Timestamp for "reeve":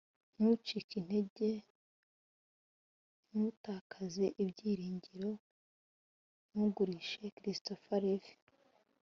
8.03-8.33